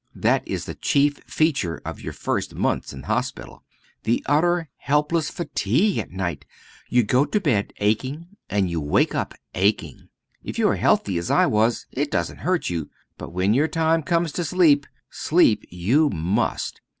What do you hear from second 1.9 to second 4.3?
your first months in hospital the